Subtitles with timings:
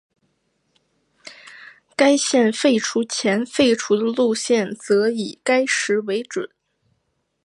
[1.95, 6.49] 该线废除前废除的路线则以该时为准。